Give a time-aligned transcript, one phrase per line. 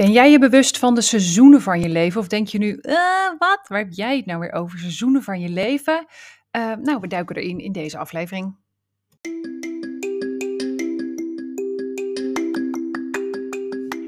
[0.00, 2.20] Ben jij je bewust van de seizoenen van je leven?
[2.20, 2.94] Of denk je nu, "Eh,
[3.38, 3.60] wat?
[3.68, 4.78] Waar heb jij het nou weer over?
[4.78, 6.06] Seizoenen van je leven?
[6.50, 8.56] Eh, nou, we duiken erin in deze aflevering.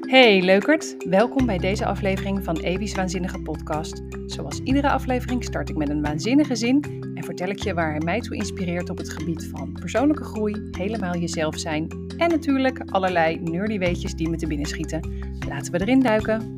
[0.08, 4.02] Hey leukert, welkom bij deze aflevering van Evi's Waanzinnige Podcast.
[4.26, 6.84] Zoals iedere aflevering start ik met een waanzinnige zin
[7.14, 10.68] en vertel ik je waar hij mij toe inspireert op het gebied van persoonlijke groei,
[10.70, 11.88] helemaal jezelf zijn
[12.22, 13.78] en natuurlijk allerlei nerdy
[14.16, 15.00] die me te binnen schieten.
[15.48, 16.56] Laten we erin duiken.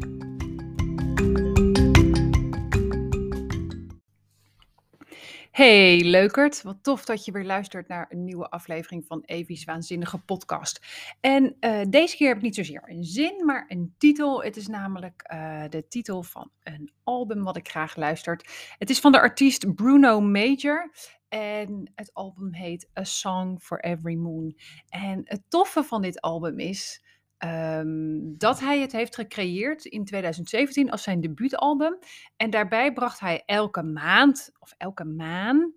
[5.50, 10.18] Hey leukert, wat tof dat je weer luistert naar een nieuwe aflevering van Evi's Waanzinnige
[10.18, 10.80] Podcast.
[11.20, 14.42] En eh, deze keer heb ik niet zozeer een zin, maar een titel.
[14.42, 18.40] Het is namelijk eh, de titel van een album wat ik graag luister.
[18.78, 20.90] Het is van de artiest Bruno Major.
[21.38, 24.58] En het album heet A Song for Every Moon.
[24.88, 27.02] En het toffe van dit album is
[27.44, 31.98] Ehm, dat hij het heeft gecreëerd in 2017 als zijn debuutalbum.
[32.36, 35.74] En daarbij bracht hij elke maand, of elke maan,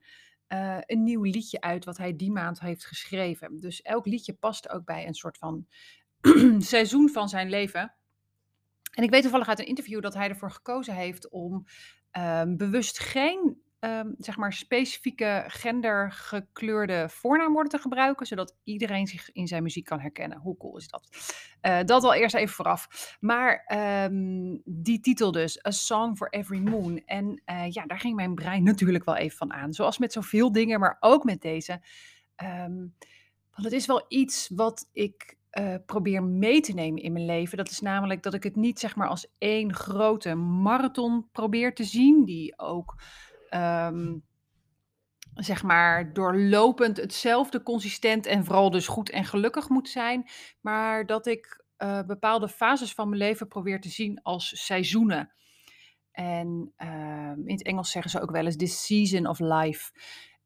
[0.49, 3.59] uh, een nieuw liedje uit wat hij die maand heeft geschreven.
[3.59, 5.67] Dus elk liedje past ook bij een soort van
[6.59, 7.93] seizoen van zijn leven.
[8.93, 11.65] En ik weet toevallig uit een interview dat hij ervoor gekozen heeft om
[12.17, 19.47] um, bewust geen um, zeg maar specifieke gendergekleurde voornaamwoorden te gebruiken, zodat iedereen zich in
[19.47, 20.37] zijn muziek kan herkennen.
[20.37, 21.09] Hoe cool is dat?
[21.61, 23.17] Uh, dat al eerst even vooraf.
[23.19, 23.65] Maar
[24.09, 27.01] um, die titel dus, A Song for Every Moon.
[27.05, 29.73] En uh, ja, daar ging mijn brein natuurlijk wel even van aan.
[29.73, 31.81] Zoals met zoveel dingen, maar ook met deze.
[32.43, 32.95] Um,
[33.51, 37.57] want het is wel iets wat ik uh, probeer mee te nemen in mijn leven.
[37.57, 41.83] Dat is namelijk dat ik het niet zeg maar als één grote marathon probeer te
[41.83, 42.95] zien, die ook
[43.49, 44.25] um,
[45.33, 50.29] zeg maar doorlopend hetzelfde, consistent en vooral dus goed en gelukkig moet zijn.
[50.61, 55.31] Maar dat ik uh, bepaalde fases van mijn leven probeer te zien als seizoenen.
[56.11, 59.91] En uh, in het Engels zeggen ze ook wel eens the season of life.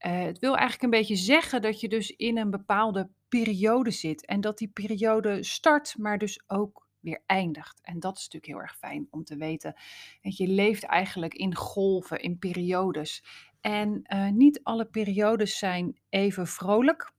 [0.06, 4.26] Uh, het wil eigenlijk een beetje zeggen dat je dus in een bepaalde periode zit.
[4.26, 7.80] En dat die periode start, maar dus ook weer eindigt.
[7.84, 9.76] En dat is natuurlijk heel erg fijn om te weten.
[10.22, 13.24] Dat je leeft eigenlijk in golven, in periodes.
[13.62, 17.12] En uh, niet alle periodes zijn even vrolijk.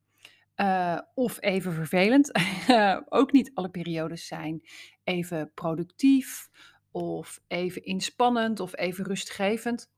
[0.56, 2.32] Uh, of even vervelend.
[3.08, 4.62] ook niet alle periodes zijn
[5.04, 6.48] even productief
[6.90, 9.90] of even inspannend of even rustgevend.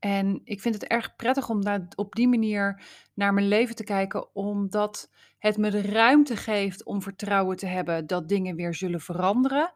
[0.00, 1.62] En ik vind het erg prettig om
[1.94, 2.82] op die manier
[3.14, 8.06] naar mijn leven te kijken, omdat het me de ruimte geeft om vertrouwen te hebben
[8.06, 9.72] dat dingen weer zullen veranderen.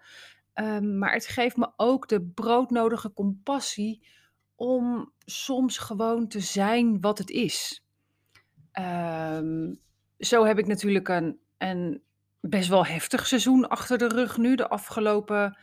[0.55, 4.07] Um, maar het geeft me ook de broodnodige compassie
[4.55, 7.87] om soms gewoon te zijn wat het is.
[8.73, 9.81] Um,
[10.19, 12.03] zo heb ik natuurlijk een, een
[12.41, 15.59] best wel heftig seizoen achter de rug nu, de afgelopen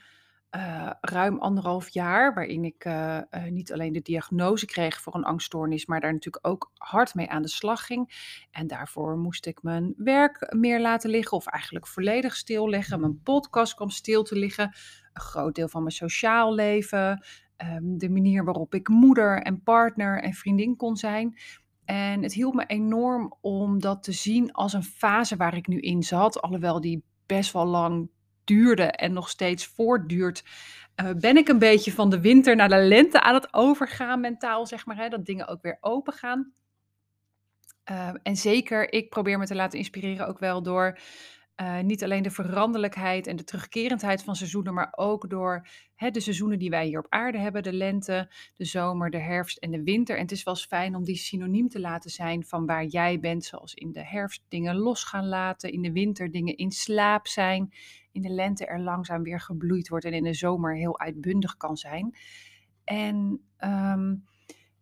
[0.55, 5.23] uh, ruim anderhalf jaar, waarin ik uh, uh, niet alleen de diagnose kreeg voor een
[5.23, 8.35] angststoornis, maar daar natuurlijk ook hard mee aan de slag ging.
[8.51, 12.99] En daarvoor moest ik mijn werk meer laten liggen, of eigenlijk volledig stilleggen.
[12.99, 14.65] Mijn podcast kwam stil te liggen.
[15.13, 17.25] Een groot deel van mijn sociaal leven.
[17.57, 21.37] Um, de manier waarop ik moeder en partner en vriendin kon zijn.
[21.85, 25.79] En het hielp me enorm om dat te zien als een fase waar ik nu
[25.79, 28.09] in zat, alhoewel die best wel lang
[28.51, 30.43] duurde en nog steeds voortduurt,
[31.01, 34.67] uh, ben ik een beetje van de winter naar de lente aan het overgaan mentaal,
[34.67, 34.95] zeg maar.
[34.95, 36.53] Hè, dat dingen ook weer open gaan.
[37.91, 40.97] Uh, en zeker, ik probeer me te laten inspireren ook wel door
[41.61, 46.19] uh, niet alleen de veranderlijkheid en de terugkerendheid van seizoenen, maar ook door hè, de
[46.19, 49.83] seizoenen die wij hier op aarde hebben: de lente, de zomer, de herfst en de
[49.83, 50.15] winter.
[50.15, 53.45] En het is wel fijn om die synoniem te laten zijn van waar jij bent,
[53.45, 57.73] zoals in de herfst dingen los gaan laten, in de winter dingen in slaap zijn,
[58.11, 61.77] in de lente er langzaam weer gebloeid wordt en in de zomer heel uitbundig kan
[61.77, 62.17] zijn.
[62.83, 64.25] En um,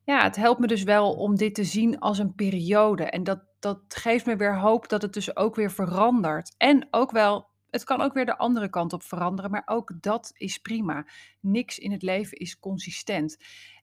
[0.04, 3.04] ja, het helpt me dus wel om dit te zien als een periode.
[3.04, 6.56] En dat, dat geeft me weer hoop dat het dus ook weer verandert.
[6.58, 10.32] En ook wel, het kan ook weer de andere kant op veranderen, maar ook dat
[10.34, 11.06] is prima.
[11.40, 13.38] Niks in het leven is consistent.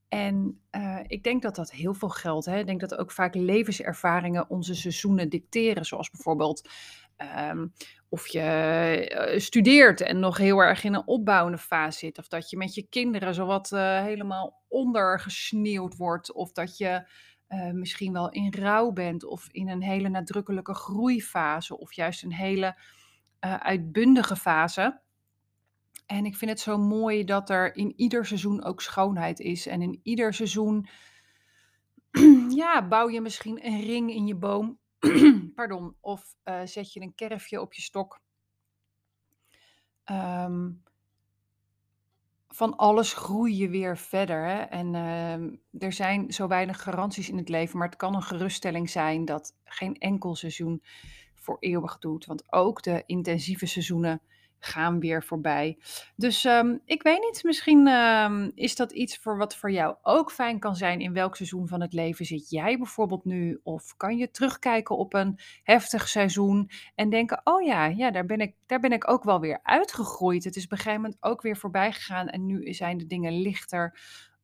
[0.09, 2.47] En uh, ik denk dat dat heel veel geldt.
[2.47, 2.59] Hè?
[2.59, 5.85] Ik denk dat ook vaak levenservaringen onze seizoenen dicteren.
[5.85, 6.69] Zoals bijvoorbeeld
[7.51, 7.73] um,
[8.09, 12.19] of je uh, studeert en nog heel erg in een opbouwende fase zit.
[12.19, 16.33] Of dat je met je kinderen zowat uh, helemaal ondergesneeuwd wordt.
[16.33, 17.09] Of dat je
[17.49, 19.25] uh, misschien wel in rouw bent.
[19.25, 21.79] Of in een hele nadrukkelijke groeifase.
[21.79, 22.77] Of juist een hele
[23.41, 25.01] uitbundige fase.
[26.07, 29.67] En ik vind het zo mooi dat er in ieder seizoen ook schoonheid is.
[29.67, 30.89] En in ieder seizoen
[32.63, 34.79] ja, bouw je misschien een ring in je boom.
[35.55, 35.97] Pardon.
[36.01, 38.21] Of uh, zet je een kerfje op je stok.
[40.05, 40.71] ehm,
[42.57, 44.45] van alles groei je weer verder.
[44.45, 44.59] Hè?
[44.59, 48.91] En ehm, er zijn zo weinig garanties in het leven, maar het kan een geruststelling
[48.91, 50.83] zijn dat geen enkel seizoen
[51.35, 52.27] voor eeuwig doet.
[52.27, 54.21] Want ook de intensieve seizoenen
[54.67, 55.79] gaan weer voorbij.
[56.17, 60.33] Dus ehm, ik weet niet, misschien ehm, is dat iets voor wat voor jou ook
[60.33, 61.01] fijn kan zijn.
[61.01, 63.61] In welk seizoen van het leven zit jij bijvoorbeeld nu?
[63.63, 68.41] Of kan je terugkijken op een heftig seizoen en denken: oh ja, ja daar, ben
[68.41, 70.45] ik, daar ben ik ook wel weer uitgegroeid.
[70.45, 73.41] Het is op een gegeven moment ook weer voorbij gegaan en nu zijn de dingen
[73.41, 73.99] lichter.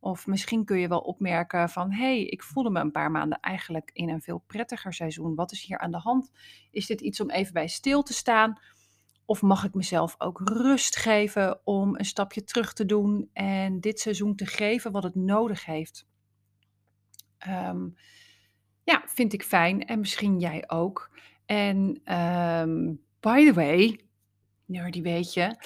[0.04, 3.40] Of misschien kun je wel opmerken van, hé, hey, ik voelde me een paar maanden
[3.40, 5.34] eigenlijk in een veel prettiger seizoen.
[5.34, 6.30] Wat is hier aan de hand?
[6.70, 8.58] Is dit iets om even bij stil te staan?
[9.24, 14.00] Of mag ik mezelf ook rust geven om een stapje terug te doen en dit
[14.00, 16.06] seizoen te geven wat het nodig heeft?
[17.38, 17.88] Ehm,
[18.84, 21.10] ja, vind ik fijn en misschien jij ook.
[21.46, 21.78] En
[22.18, 24.00] um, by the way,
[24.72, 25.56] nerdy weet je.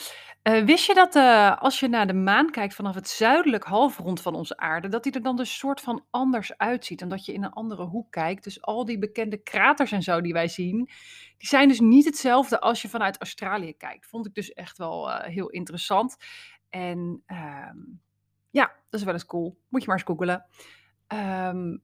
[0.43, 4.21] Uh, wist je dat uh, als je naar de maan kijkt vanaf het zuidelijk halfrond
[4.21, 7.33] van onze aarde, dat die er dan dus soort van anders uitziet en dat je
[7.33, 8.45] in een andere hoek kijkt?
[8.45, 10.77] Dus al die bekende kraters en zo die wij zien,
[11.39, 14.07] die zijn dus niet hetzelfde als je vanuit Australië kijkt.
[14.07, 16.17] Vond ik dus echt wel uh, heel interessant.
[16.71, 17.79] En ehm,
[18.51, 19.59] ja, dat is wel eens cool.
[19.69, 20.47] Moet je maar eens googelen.
[21.09, 21.83] Um,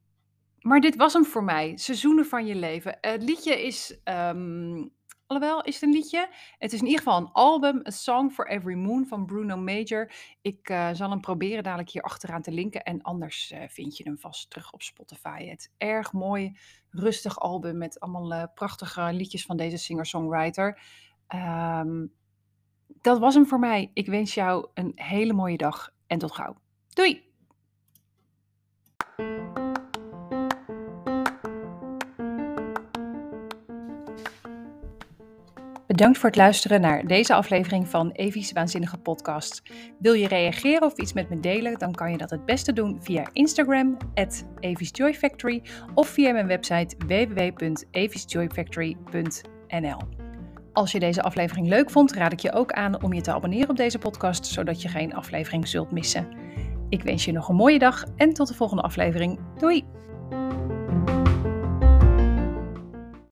[0.60, 1.76] maar dit was hem voor mij.
[1.76, 2.98] Seizoenen van je leven.
[3.00, 4.90] Het liedje is um,
[5.32, 6.28] Alhoewel, is het een liedje?
[6.58, 10.12] Het is in ieder geval een album, A Song for Every Moon van Bruno Major.
[10.42, 12.82] Ik uh, zal hem proberen dadelijk hier achteraan te linken.
[12.82, 15.44] En anders uh, vind je hem vast terug op Spotify.
[15.44, 16.58] Het erg mooi,
[16.90, 20.80] rustig album met allemaal uh, prachtige liedjes van deze singer-songwriter.
[21.34, 22.12] Um,
[22.86, 23.90] dat was hem voor mij.
[23.94, 26.56] Ik wens jou een hele mooie dag en tot gauw.
[26.88, 27.31] Doei!
[35.92, 39.62] Bedankt voor het luisteren naar deze aflevering van Evie's Waanzinnige Podcast.
[39.98, 42.98] Wil je reageren of iets met me delen, dan kan je dat het beste doen
[43.02, 44.44] via Instagram, at
[44.92, 45.62] Joy Factory,
[45.94, 49.98] of via mijn website www.eviesjoyfactory.nl.
[50.72, 53.70] Als je deze aflevering leuk vond, raad ik je ook aan om je te abonneren
[53.70, 56.28] op deze podcast, zodat je geen aflevering zult missen.
[56.88, 59.40] Ik wens je nog een mooie dag en tot de volgende aflevering.
[59.58, 59.91] Doei!